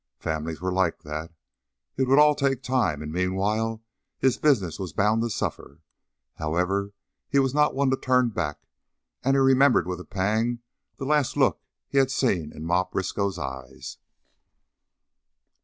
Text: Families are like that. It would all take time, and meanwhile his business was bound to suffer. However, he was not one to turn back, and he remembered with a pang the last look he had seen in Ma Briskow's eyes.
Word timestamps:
Families 0.17 0.63
are 0.63 0.71
like 0.71 1.03
that. 1.03 1.31
It 1.95 2.07
would 2.07 2.17
all 2.17 2.33
take 2.33 2.63
time, 2.63 3.03
and 3.03 3.11
meanwhile 3.11 3.83
his 4.17 4.39
business 4.39 4.79
was 4.79 4.93
bound 4.93 5.21
to 5.21 5.29
suffer. 5.29 5.83
However, 6.37 6.93
he 7.29 7.37
was 7.37 7.53
not 7.53 7.75
one 7.75 7.91
to 7.91 7.97
turn 7.97 8.29
back, 8.29 8.67
and 9.23 9.35
he 9.35 9.39
remembered 9.39 9.85
with 9.87 9.99
a 9.99 10.03
pang 10.03 10.61
the 10.97 11.05
last 11.05 11.37
look 11.37 11.61
he 11.87 11.99
had 11.99 12.09
seen 12.09 12.51
in 12.51 12.65
Ma 12.65 12.83
Briskow's 12.85 13.37
eyes. 13.37 13.97